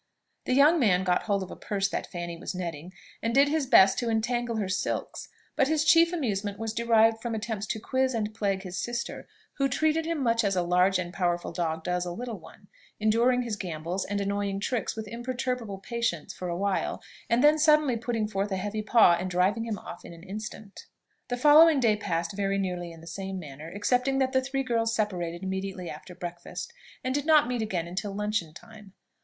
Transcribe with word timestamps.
The 0.45 0.55
young 0.55 0.79
man 0.79 1.03
got 1.03 1.21
hold 1.25 1.43
of 1.43 1.51
a 1.51 1.55
purse 1.55 1.87
that 1.89 2.07
Fanny 2.11 2.35
was 2.35 2.55
netting, 2.55 2.91
and 3.21 3.35
did 3.35 3.49
his 3.49 3.67
best 3.67 3.99
to 3.99 4.09
entangle 4.09 4.55
her 4.55 4.67
silks; 4.67 5.29
but 5.55 5.67
his 5.67 5.83
chief 5.85 6.11
amusement 6.11 6.57
was 6.57 6.73
derived 6.73 7.21
from 7.21 7.35
attempts 7.35 7.67
to 7.67 7.79
quiz 7.79 8.15
and 8.15 8.33
plague 8.33 8.63
his 8.63 8.79
sister, 8.79 9.27
who 9.59 9.69
treated 9.69 10.07
him 10.07 10.23
much 10.23 10.43
as 10.43 10.55
a 10.55 10.63
large 10.63 10.97
and 10.97 11.13
powerful 11.13 11.51
dog 11.51 11.83
does 11.83 12.03
a 12.03 12.11
little 12.11 12.39
one, 12.39 12.67
enduring 12.99 13.43
his 13.43 13.55
gambols 13.55 14.03
and 14.03 14.19
annoying 14.19 14.59
tricks 14.59 14.95
with 14.95 15.07
imperturbable 15.07 15.77
patience 15.77 16.33
for 16.33 16.49
a 16.49 16.57
while, 16.57 16.99
and 17.29 17.43
then 17.43 17.59
suddenly 17.59 17.95
putting 17.95 18.27
forth 18.27 18.51
a 18.51 18.57
heavy 18.57 18.81
paw 18.81 19.13
and 19.19 19.29
driving 19.29 19.65
him 19.65 19.77
off 19.77 20.03
in 20.03 20.13
an 20.13 20.23
instant. 20.23 20.87
The 21.27 21.37
following 21.37 21.79
day 21.79 21.95
passed 21.95 22.35
very 22.35 22.57
nearly 22.57 22.91
in 22.91 23.01
the 23.01 23.05
same 23.05 23.37
manner, 23.37 23.71
excepting 23.71 24.17
that 24.17 24.31
the 24.33 24.41
three 24.41 24.63
girls 24.63 24.95
separated 24.95 25.43
immediately 25.43 25.91
after 25.91 26.15
breakfast, 26.15 26.73
and 27.03 27.13
did 27.13 27.27
not 27.27 27.47
meet 27.47 27.61
again 27.61 27.93
till 27.93 28.15
luncheon 28.15 28.55
time. 28.55 28.93